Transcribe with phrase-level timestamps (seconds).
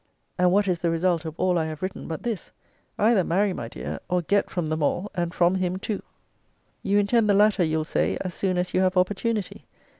[0.35, 2.51] And what is the result of all I have written, but this
[2.97, 6.01] Either marry, my dear, or get from them all, and from him too.
[6.81, 9.67] You intend the latter, you'll say, as soon as you have opportunity.